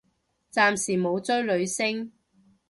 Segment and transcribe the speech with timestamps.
[0.51, 2.11] 暫時冇追女星